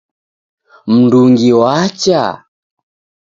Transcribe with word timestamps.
Mndungi 0.93 1.49
wacha? 1.59 2.21